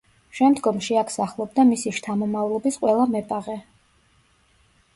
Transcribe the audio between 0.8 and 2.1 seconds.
აქ სახლობდა მისი